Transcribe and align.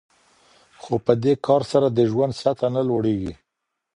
خو 0.81 0.93
په 1.05 1.13
دې 1.23 1.33
کار 1.45 1.61
سره 1.71 1.87
د 1.89 1.99
ژوند 2.11 2.33
سطحه 2.41 2.69
نه 2.75 2.81
لوړیږي. 2.89 3.33